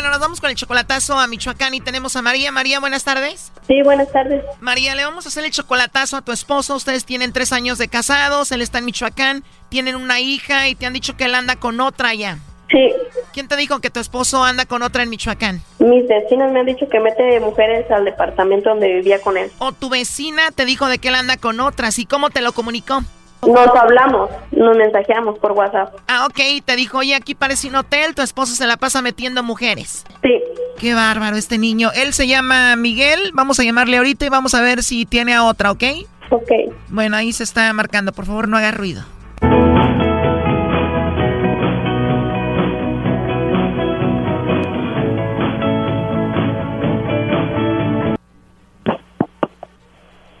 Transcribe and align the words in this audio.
Bueno, 0.00 0.12
nos 0.12 0.20
vamos 0.20 0.40
con 0.40 0.48
el 0.48 0.56
chocolatazo 0.56 1.18
a 1.18 1.26
Michoacán 1.26 1.74
y 1.74 1.82
tenemos 1.82 2.16
a 2.16 2.22
María. 2.22 2.50
María, 2.50 2.80
buenas 2.80 3.04
tardes. 3.04 3.52
Sí, 3.68 3.82
buenas 3.82 4.10
tardes. 4.10 4.42
María, 4.58 4.94
le 4.94 5.04
vamos 5.04 5.26
a 5.26 5.28
hacer 5.28 5.44
el 5.44 5.50
chocolatazo 5.50 6.16
a 6.16 6.22
tu 6.22 6.32
esposo. 6.32 6.74
Ustedes 6.74 7.04
tienen 7.04 7.34
tres 7.34 7.52
años 7.52 7.76
de 7.76 7.86
casados, 7.86 8.50
él 8.50 8.62
está 8.62 8.78
en 8.78 8.86
Michoacán, 8.86 9.44
tienen 9.68 9.96
una 9.96 10.18
hija 10.18 10.68
y 10.68 10.74
te 10.74 10.86
han 10.86 10.94
dicho 10.94 11.18
que 11.18 11.24
él 11.24 11.34
anda 11.34 11.56
con 11.56 11.80
otra 11.80 12.14
ya. 12.14 12.38
Sí. 12.70 12.94
¿Quién 13.34 13.46
te 13.46 13.56
dijo 13.56 13.80
que 13.80 13.90
tu 13.90 14.00
esposo 14.00 14.42
anda 14.42 14.64
con 14.64 14.82
otra 14.82 15.02
en 15.02 15.10
Michoacán? 15.10 15.60
Mis 15.80 16.08
vecinos 16.08 16.50
me 16.50 16.60
han 16.60 16.66
dicho 16.66 16.88
que 16.88 16.98
mete 16.98 17.38
mujeres 17.40 17.90
al 17.90 18.06
departamento 18.06 18.70
donde 18.70 18.88
vivía 18.88 19.20
con 19.20 19.36
él. 19.36 19.52
¿O 19.58 19.72
tu 19.72 19.90
vecina 19.90 20.50
te 20.54 20.64
dijo 20.64 20.86
de 20.86 20.98
que 20.98 21.08
él 21.08 21.14
anda 21.14 21.36
con 21.36 21.60
otras? 21.60 21.98
¿Y 21.98 22.06
cómo 22.06 22.30
te 22.30 22.40
lo 22.40 22.52
comunicó? 22.52 23.02
Nos 23.46 23.74
hablamos, 23.74 24.30
nos 24.52 24.76
mensajeamos 24.76 25.38
por 25.38 25.52
WhatsApp. 25.52 25.94
Ah, 26.08 26.26
ok, 26.26 26.62
te 26.64 26.76
dijo, 26.76 26.98
oye, 26.98 27.14
aquí 27.14 27.34
parece 27.34 27.68
un 27.68 27.76
hotel, 27.76 28.14
tu 28.14 28.20
esposo 28.22 28.54
se 28.54 28.66
la 28.66 28.76
pasa 28.76 29.00
metiendo 29.00 29.42
mujeres. 29.42 30.04
Sí. 30.22 30.42
Qué 30.78 30.94
bárbaro 30.94 31.36
este 31.36 31.56
niño. 31.56 31.90
Él 31.94 32.12
se 32.12 32.26
llama 32.26 32.76
Miguel, 32.76 33.30
vamos 33.32 33.58
a 33.58 33.64
llamarle 33.64 33.96
ahorita 33.96 34.26
y 34.26 34.28
vamos 34.28 34.54
a 34.54 34.60
ver 34.60 34.82
si 34.82 35.06
tiene 35.06 35.34
a 35.34 35.44
otra, 35.44 35.70
¿ok? 35.72 35.84
Ok. 36.30 36.50
Bueno, 36.88 37.16
ahí 37.16 37.32
se 37.32 37.44
está 37.44 37.72
marcando, 37.72 38.12
por 38.12 38.26
favor 38.26 38.46
no 38.46 38.56
haga 38.58 38.70
ruido. 38.72 39.04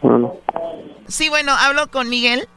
Bueno, 0.02 0.34
Sí, 1.06 1.28
bueno, 1.28 1.52
hablo 1.58 1.90
con 1.90 2.08
Miguel. 2.08 2.48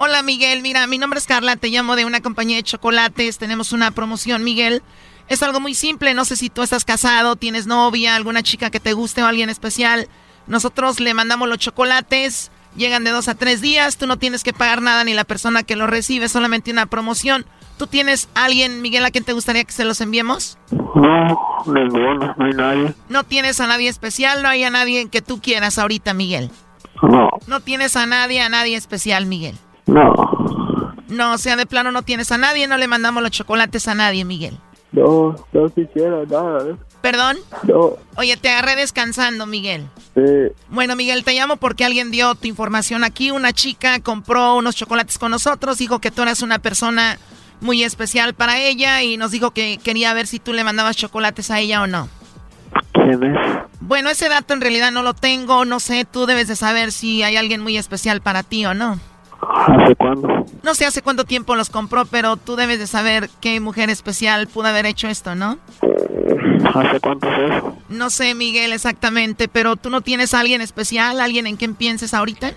Hola 0.00 0.22
Miguel, 0.22 0.62
mira, 0.62 0.86
mi 0.86 0.96
nombre 0.96 1.18
es 1.18 1.26
Carla, 1.26 1.56
te 1.56 1.70
llamo 1.70 1.96
de 1.96 2.04
una 2.04 2.20
compañía 2.20 2.56
de 2.56 2.62
chocolates, 2.62 3.36
tenemos 3.38 3.72
una 3.72 3.90
promoción, 3.90 4.44
Miguel. 4.44 4.80
Es 5.28 5.42
algo 5.42 5.58
muy 5.58 5.74
simple, 5.74 6.14
no 6.14 6.24
sé 6.24 6.36
si 6.36 6.50
tú 6.50 6.62
estás 6.62 6.84
casado, 6.84 7.34
tienes 7.34 7.66
novia, 7.66 8.14
alguna 8.14 8.44
chica 8.44 8.70
que 8.70 8.78
te 8.78 8.92
guste 8.92 9.24
o 9.24 9.26
alguien 9.26 9.50
especial. 9.50 10.08
Nosotros 10.46 11.00
le 11.00 11.14
mandamos 11.14 11.48
los 11.48 11.58
chocolates, 11.58 12.52
llegan 12.76 13.02
de 13.02 13.10
dos 13.10 13.26
a 13.26 13.34
tres 13.34 13.60
días, 13.60 13.96
tú 13.96 14.06
no 14.06 14.18
tienes 14.18 14.44
que 14.44 14.52
pagar 14.52 14.82
nada 14.82 15.02
ni 15.02 15.14
la 15.14 15.24
persona 15.24 15.64
que 15.64 15.74
los 15.74 15.90
recibe, 15.90 16.28
solamente 16.28 16.70
una 16.70 16.86
promoción. 16.86 17.44
¿Tú 17.76 17.88
tienes 17.88 18.28
alguien, 18.34 18.80
Miguel, 18.82 19.04
a 19.04 19.10
quien 19.10 19.24
te 19.24 19.32
gustaría 19.32 19.64
que 19.64 19.72
se 19.72 19.84
los 19.84 20.00
enviemos? 20.00 20.58
no, 20.70 21.38
ninguno, 21.66 22.36
no 22.38 22.44
hay 22.44 22.52
nadie. 22.52 22.94
No 23.08 23.24
tienes 23.24 23.58
a 23.58 23.66
nadie 23.66 23.88
especial, 23.88 24.44
no 24.44 24.48
hay 24.48 24.62
a 24.62 24.70
nadie 24.70 25.08
que 25.08 25.22
tú 25.22 25.40
quieras 25.40 25.76
ahorita, 25.76 26.14
Miguel. 26.14 26.52
No, 27.02 27.30
No 27.48 27.60
tienes 27.60 27.96
a 27.96 28.06
nadie, 28.06 28.40
a 28.40 28.48
nadie 28.48 28.76
especial, 28.76 29.26
Miguel. 29.26 29.56
No, 29.88 30.94
No, 31.08 31.32
o 31.34 31.38
sea, 31.38 31.56
de 31.56 31.66
plano 31.66 31.90
no 31.92 32.02
tienes 32.02 32.30
a 32.32 32.38
nadie, 32.38 32.66
no 32.68 32.76
le 32.76 32.86
mandamos 32.88 33.22
los 33.22 33.32
chocolates 33.32 33.88
a 33.88 33.94
nadie, 33.94 34.24
Miguel. 34.24 34.58
no, 34.92 35.34
no 35.52 35.68
quisiera 35.70 36.24
nada. 36.28 36.70
¿eh? 36.70 36.76
¿Perdón? 37.00 37.36
No, 37.64 37.92
Oye, 38.16 38.36
te 38.36 38.50
agarré 38.50 38.76
descansando, 38.76 39.46
Miguel. 39.46 39.86
sí, 40.14 40.22
Bueno, 40.68 40.96
Miguel, 40.96 41.24
te 41.24 41.32
llamo 41.34 41.56
porque 41.56 41.84
alguien 41.84 42.10
dio 42.10 42.34
tu 42.34 42.48
información 42.48 43.04
aquí. 43.04 43.30
Una 43.30 43.52
chica 43.52 44.00
compró 44.00 44.56
unos 44.56 44.74
chocolates 44.76 45.18
con 45.18 45.30
nosotros, 45.30 45.78
dijo 45.78 46.00
que 46.00 46.10
tú 46.10 46.22
eras 46.22 46.42
una 46.42 46.58
persona 46.58 47.18
muy 47.60 47.82
especial 47.82 48.34
para 48.34 48.58
ella 48.60 49.02
y 49.02 49.16
nos 49.16 49.30
dijo 49.30 49.50
que 49.52 49.78
quería 49.82 50.12
ver 50.14 50.26
si 50.26 50.38
tú 50.38 50.52
le 50.52 50.64
mandabas 50.64 50.96
chocolates 50.96 51.50
a 51.50 51.58
ella 51.60 51.82
o 51.82 51.86
no. 51.86 52.08
¿quién 52.92 53.22
es? 53.22 53.58
Bueno, 53.80 54.10
ese 54.10 54.28
dato 54.28 54.52
en 54.54 54.60
realidad 54.60 54.90
no 54.92 55.02
lo 55.02 55.14
tengo, 55.14 55.64
no 55.64 55.80
sé, 55.80 56.04
tú 56.04 56.26
debes 56.26 56.48
de 56.48 56.56
saber 56.56 56.92
si 56.92 57.22
hay 57.22 57.36
alguien 57.36 57.60
muy 57.62 57.76
especial 57.78 58.20
para 58.20 58.42
ti 58.42 58.66
o 58.66 58.74
no. 58.74 58.98
¿Hace 59.40 59.94
cuándo? 59.96 60.46
No 60.62 60.74
sé 60.74 60.84
hace 60.86 61.02
cuánto 61.02 61.24
tiempo 61.24 61.54
los 61.54 61.70
compró, 61.70 62.04
pero 62.06 62.36
tú 62.36 62.56
debes 62.56 62.78
de 62.78 62.86
saber 62.86 63.30
qué 63.40 63.60
mujer 63.60 63.88
especial 63.90 64.46
pudo 64.48 64.66
haber 64.68 64.86
hecho 64.86 65.08
esto, 65.08 65.34
¿no? 65.34 65.58
¿Hace 66.74 67.00
cuánto 67.00 67.28
eso? 67.28 67.76
No 67.88 68.10
sé, 68.10 68.34
Miguel, 68.34 68.72
exactamente, 68.72 69.48
pero 69.48 69.76
tú 69.76 69.90
no 69.90 70.00
tienes 70.00 70.34
a 70.34 70.40
alguien 70.40 70.60
especial, 70.60 71.20
alguien 71.20 71.46
en 71.46 71.56
quien 71.56 71.74
pienses 71.74 72.14
ahorita. 72.14 72.52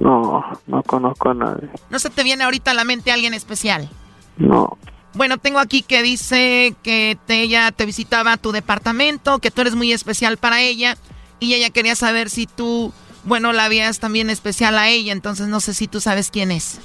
No, 0.00 0.44
no 0.66 0.82
conozco 0.84 1.30
a 1.30 1.34
nadie. 1.34 1.68
¿No 1.90 1.98
se 1.98 2.10
te 2.10 2.22
viene 2.22 2.44
ahorita 2.44 2.70
a 2.70 2.74
la 2.74 2.84
mente 2.84 3.12
alguien 3.12 3.34
especial? 3.34 3.88
No, 4.36 4.78
Bueno, 5.14 5.38
tengo 5.38 5.58
aquí 5.58 5.82
que 5.82 6.02
dice 6.02 6.74
que 6.82 7.18
te- 7.26 7.42
ella 7.42 7.72
te 7.72 7.86
visitaba 7.86 8.32
a 8.32 8.36
tu 8.36 8.52
departamento, 8.52 9.38
que 9.40 9.50
tú 9.50 9.62
eres 9.62 9.74
muy 9.74 9.92
especial 9.92 10.36
para 10.36 10.60
ella 10.60 10.96
y 11.40 11.54
ella 11.54 11.70
quería 11.70 11.96
saber 11.96 12.30
si 12.30 12.46
tú, 12.46 12.92
bueno, 13.24 13.52
la 13.52 13.64
habías 13.64 13.98
también 14.00 14.30
especial 14.30 14.78
a 14.78 14.88
ella, 14.88 15.12
entonces 15.12 15.48
no 15.48 15.60
sé 15.60 15.74
si 15.74 15.86
tú 15.88 16.00
sabes 16.00 16.30
quién 16.30 16.50
es. 16.50 16.78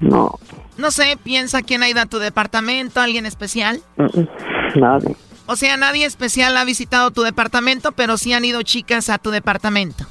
no, 0.00 0.38
No 0.78 0.90
sé, 0.90 1.18
piensa 1.22 1.62
quién 1.62 1.82
ha 1.82 1.88
ido 1.88 2.00
a 2.00 2.06
tu 2.06 2.18
departamento, 2.18 3.00
alguien 3.00 3.26
especial. 3.26 3.80
nadie. 4.74 5.16
O 5.46 5.56
sea, 5.56 5.76
nadie 5.76 6.06
especial 6.06 6.56
ha 6.56 6.64
visitado 6.64 7.10
tu 7.10 7.22
departamento, 7.22 7.92
pero 7.92 8.16
sí 8.16 8.32
han 8.32 8.44
ido 8.44 8.62
chicas 8.62 9.08
a 9.08 9.18
tu 9.18 9.30
departamento. 9.30 10.06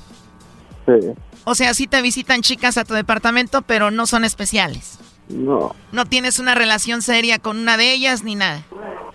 Sí, 0.86 1.08
O 1.46 1.56
sea, 1.56 1.74
sí 1.74 1.88
te 1.88 2.02
visitan 2.02 2.42
chicas 2.42 2.78
a 2.78 2.84
tu 2.84 2.94
departamento, 2.94 3.62
pero 3.62 3.90
no 3.90 4.06
son 4.06 4.26
especiales. 4.26 5.00
No, 5.30 5.76
No 5.92 6.06
tienes 6.06 6.40
una 6.40 6.56
relación 6.56 7.02
seria 7.02 7.40
con 7.40 7.58
una 7.58 7.78
de 7.78 7.94
ellas 7.94 8.24
ni 8.24 8.36
nada. 8.36 8.64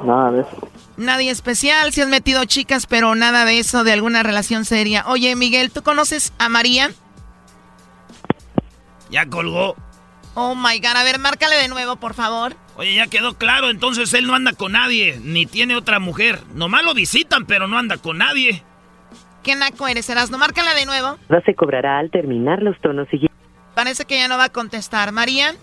nada 0.05 0.31
de 0.31 0.41
eso. 0.43 0.69
Nadie 0.97 1.31
especial, 1.31 1.93
si 1.93 2.00
has 2.03 2.09
metido 2.09 2.44
chicas, 2.44 2.87
pero 2.87 3.15
nada 3.17 3.44
de 3.44 3.59
eso, 3.59 3.83
de 3.85 3.93
alguna 3.93 4.23
relación 4.23 4.65
seria. 4.65 5.05
Oye, 5.09 5.35
Miguel, 5.35 5.71
¿tú 5.73 5.83
conoces 5.83 6.33
a 6.39 6.49
María? 6.49 6.91
Ya 9.11 9.27
colgó. 9.27 9.77
Oh 10.35 10.55
my 10.55 10.79
god, 10.81 10.97
a 10.97 11.05
ver, 11.05 11.19
márcale 11.19 11.56
de 11.56 11.69
nuevo, 11.69 11.97
por 11.97 12.15
favor. 12.15 12.56
Oye, 12.77 12.94
ya 12.94 13.06
quedó 13.06 13.35
claro, 13.35 13.71
entonces 13.71 14.12
él 14.15 14.27
no 14.27 14.35
anda 14.35 14.53
con 14.53 14.73
nadie, 14.73 15.21
ni 15.23 15.47
tiene 15.47 15.77
otra 15.77 16.00
mujer. 16.00 16.41
Nomás 16.55 16.83
lo 16.85 16.94
visitan, 16.94 17.47
pero 17.47 17.69
no 17.69 17.79
anda 17.79 17.99
con 17.99 18.19
nadie. 18.19 18.62
¿Qué 19.44 19.55
naco 19.55 19.87
eres, 19.87 20.09
Erasno? 20.09 20.39
Márcala 20.39 20.75
de 20.75 20.87
nuevo. 20.87 21.19
Se 21.44 21.55
cobrará 21.55 21.99
al 21.99 22.11
terminar 22.11 22.62
los 22.62 22.81
tonos 22.81 23.06
siguientes. 23.11 23.37
Parece 23.75 24.06
que 24.06 24.17
ya 24.19 24.27
no 24.27 24.39
va 24.39 24.44
a 24.44 24.49
contestar. 24.53 25.12
María, 25.12 25.55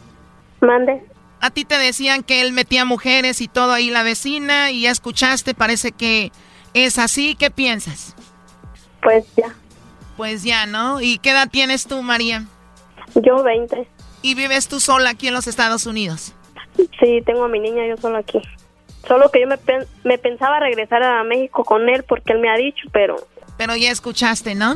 Mande. 0.62 1.04
a 1.42 1.50
ti 1.50 1.66
te 1.66 1.78
decían 1.78 2.24
que 2.24 2.42
él 2.42 2.54
metía 2.54 2.86
mujeres 2.86 3.42
y 3.42 3.48
todo 3.48 3.74
ahí 3.74 3.90
la 3.90 4.04
vecina, 4.04 4.72
y 4.72 4.84
ya 4.84 4.92
escuchaste, 4.92 5.54
parece 5.56 5.92
que 5.92 6.32
es 6.74 7.00
así. 7.00 7.36
¿Qué 7.36 7.50
piensas? 7.50 8.16
Pues 9.02 9.26
ya. 9.36 9.56
Pues 10.18 10.44
ya, 10.44 10.68
¿no? 10.68 11.02
¿Y 11.02 11.18
qué 11.18 11.32
edad 11.32 11.50
tienes 11.50 11.88
tú, 11.88 12.04
María? 12.04 12.46
Yo 13.16 13.42
20. 13.42 13.88
¿Y 14.22 14.36
vives 14.36 14.68
tú 14.68 14.80
sola 14.80 15.10
aquí 15.10 15.28
en 15.28 15.34
los 15.34 15.48
Estados 15.48 15.88
Unidos? 15.88 16.36
Sí, 17.00 17.22
tengo 17.26 17.46
a 17.46 17.48
mi 17.48 17.60
niña 17.60 17.88
yo 17.88 17.98
solo 17.98 18.18
aquí. 18.18 18.40
Solo 19.08 19.30
que 19.32 19.42
yo 19.42 19.48
me, 19.48 19.58
me 20.04 20.20
pensaba 20.20 20.60
regresar 20.60 21.02
a 21.02 21.24
México 21.24 21.64
con 21.64 21.90
él 21.90 22.04
porque 22.08 22.34
él 22.34 22.40
me 22.40 22.50
ha 22.50 22.56
dicho, 22.56 22.88
pero... 22.92 23.16
Pero 23.58 23.76
ya 23.76 23.90
escuchaste, 23.90 24.54
¿no? 24.54 24.76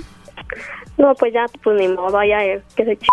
No, 0.97 1.13
pues 1.13 1.31
ya, 1.31 1.45
pues 1.63 1.79
ni 1.79 1.88
modo, 1.88 2.23
ya 2.23 2.43
él, 2.43 2.63
que 2.75 2.85
se 2.85 2.97
ch... 2.97 3.07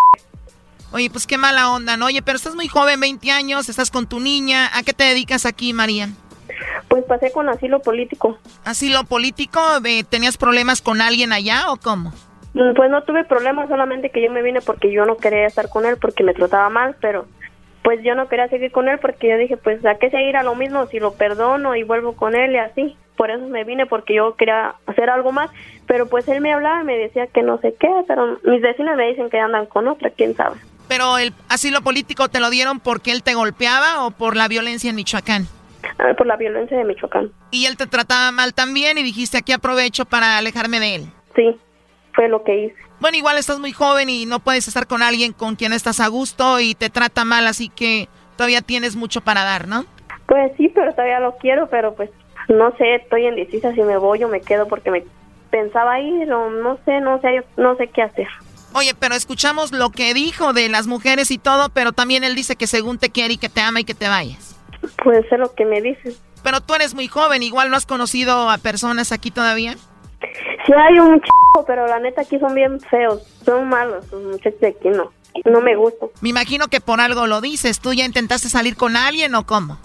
Oye, 0.92 1.08
pues 1.10 1.26
qué 1.26 1.38
mala 1.38 1.70
onda, 1.70 1.96
¿no? 1.96 2.06
Oye, 2.06 2.20
pero 2.22 2.36
estás 2.36 2.54
muy 2.54 2.68
joven, 2.68 3.00
20 3.00 3.30
años, 3.30 3.68
estás 3.68 3.90
con 3.90 4.06
tu 4.06 4.20
niña. 4.20 4.70
¿A 4.76 4.82
qué 4.82 4.92
te 4.92 5.04
dedicas 5.04 5.46
aquí, 5.46 5.72
María? 5.72 6.08
Pues 6.88 7.04
pasé 7.04 7.32
con 7.32 7.48
asilo 7.48 7.80
político. 7.80 8.38
¿Asilo 8.64 9.04
político? 9.04 9.60
¿Tenías 10.10 10.36
problemas 10.36 10.82
con 10.82 11.00
alguien 11.00 11.32
allá 11.32 11.70
o 11.70 11.78
cómo? 11.78 12.12
Mm, 12.52 12.74
pues 12.76 12.90
no 12.90 13.02
tuve 13.04 13.24
problemas, 13.24 13.70
solamente 13.70 14.10
que 14.10 14.22
yo 14.22 14.30
me 14.30 14.42
vine 14.42 14.60
porque 14.60 14.92
yo 14.92 15.06
no 15.06 15.16
quería 15.16 15.46
estar 15.46 15.70
con 15.70 15.86
él 15.86 15.96
porque 15.96 16.22
me 16.24 16.34
trataba 16.34 16.68
mal, 16.68 16.94
pero 17.00 17.26
pues 17.82 18.00
yo 18.04 18.14
no 18.14 18.28
quería 18.28 18.48
seguir 18.48 18.70
con 18.70 18.88
él 18.88 18.98
porque 19.00 19.28
yo 19.28 19.38
dije, 19.38 19.56
pues 19.56 19.84
a 19.86 19.94
qué 19.94 20.10
seguir 20.10 20.36
a 20.36 20.42
lo 20.42 20.54
mismo 20.54 20.86
si 20.86 21.00
lo 21.00 21.14
perdono 21.14 21.74
y 21.74 21.82
vuelvo 21.82 22.14
con 22.14 22.34
él 22.34 22.52
y 22.52 22.58
así. 22.58 22.96
Por 23.16 23.30
eso 23.30 23.46
me 23.46 23.64
vine 23.64 23.86
porque 23.86 24.14
yo 24.14 24.36
quería 24.36 24.74
hacer 24.86 25.08
algo 25.08 25.32
más, 25.32 25.50
pero 25.86 26.06
pues 26.06 26.28
él 26.28 26.40
me 26.40 26.52
hablaba 26.52 26.82
y 26.82 26.84
me 26.84 26.96
decía 26.96 27.26
que 27.26 27.42
no 27.42 27.58
sé 27.58 27.74
qué, 27.78 27.88
pero 28.06 28.38
mis 28.44 28.60
vecinos 28.60 28.96
me 28.96 29.08
dicen 29.08 29.30
que 29.30 29.38
andan 29.38 29.66
con 29.66 29.88
otra, 29.88 30.10
quién 30.10 30.34
sabe. 30.34 30.56
Pero 30.92 31.16
el 31.16 31.32
asilo 31.48 31.80
político 31.80 32.28
te 32.28 32.38
lo 32.38 32.50
dieron 32.50 32.78
porque 32.78 33.12
él 33.12 33.22
te 33.22 33.32
golpeaba 33.32 34.04
o 34.04 34.10
por 34.10 34.36
la 34.36 34.46
violencia 34.46 34.90
en 34.90 34.96
Michoacán? 34.96 35.46
Ah, 35.98 36.12
por 36.18 36.26
la 36.26 36.36
violencia 36.36 36.76
de 36.76 36.84
Michoacán. 36.84 37.32
¿Y 37.50 37.64
él 37.64 37.78
te 37.78 37.86
trataba 37.86 38.30
mal 38.30 38.52
también 38.52 38.98
y 38.98 39.02
dijiste 39.02 39.38
aquí 39.38 39.52
aprovecho 39.52 40.04
para 40.04 40.36
alejarme 40.36 40.80
de 40.80 40.96
él? 40.96 41.06
Sí, 41.34 41.58
fue 42.12 42.28
lo 42.28 42.44
que 42.44 42.64
hice. 42.64 42.76
Bueno, 43.00 43.16
igual 43.16 43.38
estás 43.38 43.58
muy 43.58 43.72
joven 43.72 44.10
y 44.10 44.26
no 44.26 44.40
puedes 44.40 44.68
estar 44.68 44.86
con 44.86 45.02
alguien 45.02 45.32
con 45.32 45.56
quien 45.56 45.72
estás 45.72 45.98
a 45.98 46.08
gusto 46.08 46.60
y 46.60 46.74
te 46.74 46.90
trata 46.90 47.24
mal, 47.24 47.46
así 47.46 47.70
que 47.70 48.10
todavía 48.36 48.60
tienes 48.60 48.94
mucho 48.94 49.22
para 49.22 49.44
dar, 49.44 49.68
¿no? 49.68 49.86
Pues 50.26 50.52
sí, 50.58 50.68
pero 50.68 50.92
todavía 50.92 51.20
lo 51.20 51.38
quiero, 51.38 51.70
pero 51.70 51.94
pues 51.94 52.10
no 52.48 52.76
sé, 52.76 52.96
estoy 52.96 53.28
indecisa 53.28 53.72
si 53.72 53.80
me 53.80 53.96
voy 53.96 54.22
o 54.24 54.28
me 54.28 54.42
quedo 54.42 54.68
porque 54.68 54.90
me 54.90 55.04
pensaba 55.50 56.00
ir 56.00 56.30
o 56.30 56.50
no 56.50 56.76
sé, 56.84 57.00
no 57.00 57.18
sé, 57.22 57.42
no 57.56 57.76
sé 57.76 57.86
qué 57.88 58.02
hacer. 58.02 58.28
Oye, 58.74 58.94
pero 58.98 59.14
escuchamos 59.14 59.72
lo 59.72 59.90
que 59.90 60.14
dijo 60.14 60.52
de 60.52 60.68
las 60.68 60.86
mujeres 60.86 61.30
y 61.30 61.38
todo, 61.38 61.68
pero 61.68 61.92
también 61.92 62.24
él 62.24 62.34
dice 62.34 62.56
que 62.56 62.66
según 62.66 62.98
te 62.98 63.10
quiere 63.10 63.34
y 63.34 63.38
que 63.38 63.48
te 63.48 63.60
ama 63.60 63.80
y 63.80 63.84
que 63.84 63.94
te 63.94 64.08
vayas. 64.08 64.56
Puede 65.02 65.28
ser 65.28 65.40
lo 65.40 65.54
que 65.54 65.64
me 65.64 65.80
dice. 65.80 66.14
Pero 66.42 66.60
tú 66.60 66.74
eres 66.74 66.94
muy 66.94 67.06
joven, 67.06 67.42
igual 67.42 67.70
no 67.70 67.76
has 67.76 67.86
conocido 67.86 68.50
a 68.50 68.58
personas 68.58 69.12
aquí 69.12 69.30
todavía. 69.30 69.76
Sí 70.66 70.72
hay 70.72 70.98
un 70.98 71.20
chico, 71.20 71.64
pero 71.66 71.86
la 71.86 71.98
neta 71.98 72.22
aquí 72.22 72.38
son 72.38 72.54
bien 72.54 72.80
feos, 72.80 73.22
son 73.44 73.68
malos, 73.68 74.10
los 74.10 74.22
muchachos 74.22 74.60
de 74.60 74.68
aquí 74.68 74.88
no, 74.88 75.12
no 75.44 75.60
me 75.60 75.76
gustan. 75.76 76.08
Me 76.20 76.30
imagino 76.30 76.68
que 76.68 76.80
por 76.80 77.00
algo 77.00 77.26
lo 77.26 77.40
dices, 77.40 77.80
¿tú 77.80 77.92
ya 77.92 78.04
intentaste 78.04 78.48
salir 78.48 78.76
con 78.76 78.96
alguien 78.96 79.34
o 79.34 79.46
cómo? 79.46 79.78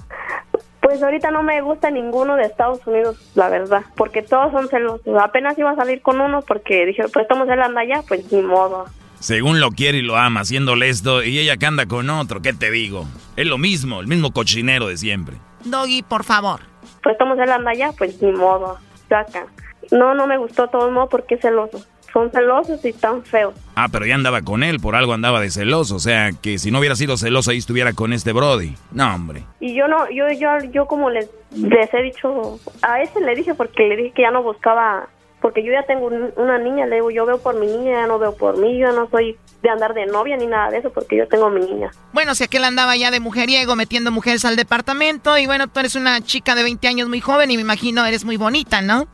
Pues 0.88 1.04
ahorita 1.04 1.32
no 1.32 1.44
me 1.44 1.60
gusta 1.60 1.92
ninguno 1.92 2.38
de 2.38 2.44
Estados 2.44 2.80
Unidos, 2.88 3.18
la 3.36 3.50
verdad, 3.50 3.82
porque 3.98 4.22
todos 4.22 4.54
son 4.54 4.70
celosos. 4.70 5.02
Apenas 5.22 5.60
iba 5.60 5.72
a 5.72 5.76
salir 5.76 6.02
con 6.02 6.22
uno 6.22 6.44
porque 6.44 6.86
dije, 6.86 7.04
pues 7.12 7.24
estamos 7.24 7.50
él 7.50 7.62
anda 7.62 7.82
allá, 7.82 8.04
pues 8.08 8.32
ni 8.32 8.42
modo. 8.42 8.86
Según 9.20 9.60
lo 9.60 9.72
quiere 9.72 9.98
y 9.98 10.02
lo 10.02 10.16
ama, 10.16 10.40
haciéndole 10.40 10.88
esto, 10.88 11.24
y 11.24 11.40
ella 11.40 11.58
que 11.58 11.66
anda 11.66 11.88
con 11.88 12.10
otro, 12.10 12.42
¿qué 12.42 12.54
te 12.54 12.72
digo? 12.72 13.06
Es 13.36 13.46
lo 13.46 13.58
mismo, 13.58 14.00
el 14.00 14.08
mismo 14.08 14.32
cochinero 14.32 14.88
de 14.88 14.96
siempre. 14.96 15.36
Doggy, 15.66 16.04
por 16.04 16.24
favor. 16.24 16.62
Pues 17.04 17.16
estamos 17.16 17.38
él 17.38 17.52
anda 17.52 17.72
allá, 17.72 17.92
pues 17.98 18.22
ni 18.22 18.32
modo, 18.32 18.78
saca. 19.10 19.46
No, 19.92 20.14
no 20.14 20.26
me 20.26 20.38
gustó 20.38 20.70
todo 20.70 20.88
el 20.88 20.94
modo 20.94 21.10
porque 21.10 21.36
es 21.36 21.42
celoso 21.42 21.86
son 22.12 22.32
celosos 22.32 22.84
y 22.86 22.94
tan 22.94 23.24
feos. 23.24 23.54
Ah, 23.76 23.88
pero 23.92 24.06
ya 24.06 24.16
andaba 24.16 24.42
con 24.42 24.64
él, 24.64 24.80
por 24.80 24.96
algo 24.96 25.14
andaba 25.14 25.42
de 25.42 25.50
celoso, 25.50 25.96
o 25.96 26.00
sea, 26.00 26.32
que 26.42 26.58
si 26.58 26.72
no 26.72 26.80
hubiera 26.80 26.96
sido 26.96 27.18
celoso 27.18 27.52
ahí 27.52 27.58
estuviera 27.58 27.94
con 27.94 28.14
este 28.14 28.34
Brody. 28.34 28.76
No, 28.92 29.14
hombre. 29.14 29.44
Y 29.60 29.76
yo 29.76 29.88
no, 29.88 30.10
yo, 30.10 30.26
yo, 30.32 30.50
yo 30.72 30.86
como 30.88 31.10
les, 31.10 31.30
les 31.56 31.94
he 31.94 32.02
dicho, 32.02 32.60
a 32.82 33.02
ese 33.02 33.20
le 33.22 33.36
dije 33.36 33.54
porque 33.54 33.88
le 33.88 33.98
dije 33.98 34.12
que 34.16 34.22
ya 34.24 34.32
no 34.32 34.44
buscaba, 34.44 35.08
porque 35.42 35.64
yo 35.64 35.72
ya 35.72 35.84
tengo 35.84 36.08
una 36.08 36.58
niña, 36.58 36.86
le 36.88 36.96
digo, 36.96 37.12
yo 37.12 37.26
veo 37.26 37.38
por 37.40 37.60
mi 37.60 37.68
niña, 37.68 38.02
ya 38.02 38.08
no 38.08 38.18
veo 38.20 38.36
por 38.36 38.58
mí, 38.58 38.78
yo 38.78 38.92
no 38.92 39.08
soy 39.10 39.38
de 39.62 39.70
andar 39.70 39.94
de 39.94 40.06
novia 40.06 40.38
ni 40.38 40.48
nada 40.48 40.72
de 40.72 40.78
eso 40.78 40.92
porque 40.92 41.18
yo 41.18 41.28
tengo 41.28 41.50
mi 41.50 41.62
niña. 41.62 41.92
Bueno, 42.14 42.36
si 42.36 42.44
aquel 42.44 42.64
andaba 42.64 42.96
ya 42.96 43.12
de 43.12 43.20
mujeriego 43.20 43.76
metiendo 43.76 44.12
mujeres 44.12 44.46
al 44.46 44.56
departamento 44.56 45.38
y 45.38 45.46
bueno, 45.46 45.68
tú 45.68 45.80
eres 45.80 45.96
una 45.96 46.22
chica 46.22 46.56
de 46.56 46.64
20 46.64 46.88
años 46.88 47.10
muy 47.10 47.22
joven 47.22 47.52
y 47.52 47.56
me 47.56 47.62
imagino 47.62 48.06
eres 48.06 48.26
muy 48.26 48.38
bonita, 48.38 48.82
¿no? 48.82 49.08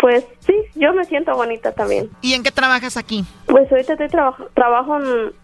Pues 0.00 0.24
sí, 0.50 0.80
yo 0.80 0.92
me 0.92 1.04
siento 1.04 1.34
bonita 1.34 1.72
también. 1.72 2.10
¿Y 2.20 2.34
en 2.34 2.42
qué 2.42 2.50
trabajas 2.50 2.96
aquí? 2.96 3.24
Pues 3.46 3.70
ahorita 3.70 3.92
estoy 3.92 4.08
trabajo, 4.08 4.48
trabajo 4.54 4.98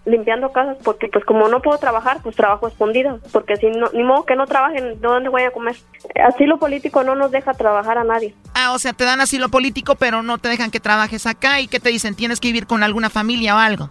limpiando 0.05 0.53
casas 0.53 0.77
porque 0.83 1.09
pues 1.09 1.25
como 1.25 1.49
no 1.49 1.61
puedo 1.63 1.79
trabajar, 1.79 2.21
pues 2.23 2.37
trabajo 2.37 2.69
escondido, 2.69 3.21
porque 3.33 3.57
si 3.57 3.67
no, 3.67 3.91
ni 3.93 4.03
modo 4.03 4.25
que 4.25 4.37
no 4.37 4.47
trabajen, 4.47 5.01
¿de 5.01 5.09
dónde 5.09 5.29
voy 5.29 5.43
a 5.43 5.51
comer? 5.51 5.77
Asilo 6.25 6.59
político 6.59 7.03
no 7.03 7.15
nos 7.15 7.31
deja 7.31 7.55
trabajar 7.55 7.99
a 7.99 8.05
nadie. 8.05 8.35
Ah, 8.55 8.73
o 8.73 8.79
sea, 8.79 8.93
te 8.93 9.05
dan 9.05 9.21
asilo 9.21 9.49
político, 9.49 9.95
pero 9.95 10.23
no 10.23 10.39
te 10.39 10.49
dejan 10.49 10.71
que 10.71 10.81
trabajes 10.81 11.27
acá 11.27 11.61
y 11.61 11.69
que 11.69 11.81
te 11.81 11.91
dicen, 11.91 12.15
tienes 12.15 12.41
que 12.41 12.49
vivir 12.49 12.67
con 12.67 12.83
alguna 12.83 13.11
familia 13.11 13.55
o 13.57 13.59
algo. 13.59 13.91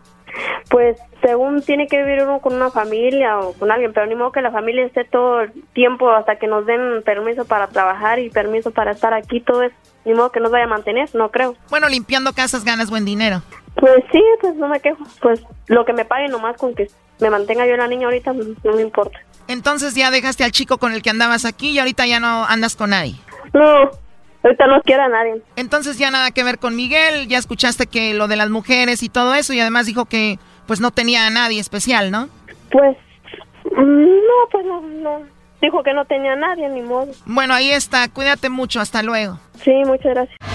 Pues 0.70 0.98
según 1.22 1.62
tiene 1.62 1.88
que 1.88 2.02
vivir 2.02 2.24
uno 2.24 2.40
con 2.40 2.54
una 2.54 2.72
familia 2.72 3.40
o 3.40 3.54
con 3.54 3.72
alguien, 3.72 3.94
pero 3.94 4.06
ni 4.08 4.16
modo 4.16 4.32
que 4.32 4.42
la 4.42 4.52
familia 4.52 4.86
esté 4.86 5.06
todo 5.06 5.42
el 5.42 5.52
tiempo 5.74 6.10
hasta 6.12 6.38
que 6.38 6.48
nos 6.48 6.66
den 6.66 7.04
permiso 7.04 7.46
para 7.46 7.68
trabajar 7.68 8.20
y 8.20 8.30
permiso 8.30 8.72
para 8.72 8.92
estar 8.92 9.14
aquí, 9.14 9.42
todo 9.42 9.64
eso. 9.64 9.76
Ni 10.06 10.14
modo 10.14 10.32
que 10.32 10.40
nos 10.40 10.52
vaya 10.52 10.66
a 10.66 10.68
mantener, 10.68 11.10
no 11.16 11.30
creo. 11.30 11.56
Bueno, 11.70 11.88
limpiando 11.90 12.34
casas 12.34 12.64
ganas 12.64 12.90
buen 12.90 13.06
dinero. 13.06 13.42
Pues 13.76 14.04
sí, 14.12 14.22
pues 14.42 14.56
no 14.56 14.68
me 14.68 14.80
quejo. 14.80 15.04
Pues 15.22 15.42
lo 15.68 15.86
que 15.86 15.94
me 15.94 16.06
paguen 16.06 16.32
nomás 16.32 16.58
con 16.58 16.74
que 16.76 16.88
me 17.20 17.30
mantenga 17.30 17.66
yo 17.66 17.76
la 17.78 17.88
niña 17.88 18.08
ahorita 18.08 18.34
no 18.64 18.74
me 18.74 18.82
importa. 18.82 19.20
Entonces 19.48 19.96
ya 19.96 20.12
dejaste 20.12 20.44
al 20.44 20.52
chico 20.52 20.78
con 20.78 20.94
el 20.94 21.02
que 21.02 21.10
andabas 21.10 21.46
aquí 21.46 21.70
y 21.70 21.80
ahorita 21.80 22.06
ya 22.08 22.20
no 22.20 22.46
andas 22.46 22.76
con 22.76 22.90
nadie. 22.90 23.16
No, 23.54 23.90
ahorita 24.44 24.68
no 24.68 24.82
quiero 24.82 25.04
a 25.04 25.10
nadie. 25.10 25.42
Entonces 25.56 25.98
ya 25.98 26.12
nada 26.12 26.32
que 26.32 26.44
ver 26.44 26.60
con 26.60 26.76
Miguel, 26.76 27.28
ya 27.28 27.38
escuchaste 27.38 27.88
que 27.88 28.14
lo 28.14 28.28
de 28.28 28.36
las 28.36 28.50
mujeres 28.50 29.04
y 29.04 29.10
todo 29.10 29.36
eso 29.36 29.54
y 29.54 29.60
además 29.60 29.86
dijo 29.86 30.06
que 30.06 30.40
pues 30.68 30.80
no 30.82 30.92
tenía 30.92 31.28
a 31.28 31.30
nadie 31.30 31.60
especial, 31.60 32.12
¿no? 32.12 32.30
Pues 32.72 32.98
no, 33.72 34.50
pues 34.52 34.66
no, 34.66 34.82
no 34.82 35.36
dijo 35.62 35.84
que 35.84 35.94
no 35.94 36.06
tenía 36.06 36.36
nadie, 36.36 36.70
ni 36.70 36.82
modo. 36.82 37.12
Bueno, 37.26 37.54
ahí 37.54 37.72
está. 37.72 38.08
Cuídate 38.10 38.50
mucho. 38.50 38.80
Hasta 38.80 39.04
luego. 39.04 39.40
Sí, 39.64 39.72
muchas 39.86 40.14
gracias. 40.14 40.55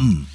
come. 0.00 0.29